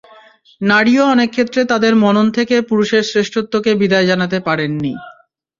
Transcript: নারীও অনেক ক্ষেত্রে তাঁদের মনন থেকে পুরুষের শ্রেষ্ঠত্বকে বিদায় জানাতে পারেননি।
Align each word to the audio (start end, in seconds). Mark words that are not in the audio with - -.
নারীও 0.61 1.03
অনেক 1.07 1.29
ক্ষেত্রে 1.31 1.61
তাঁদের 1.71 1.93
মনন 2.03 2.27
থেকে 2.37 2.55
পুরুষের 2.69 3.03
শ্রেষ্ঠত্বকে 3.03 3.71
বিদায় 3.81 4.09
জানাতে 4.11 4.37
পারেননি। 4.47 4.93